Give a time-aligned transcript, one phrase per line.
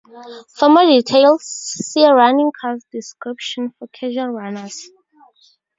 [0.55, 4.89] For more details, see a running course description for casual runners.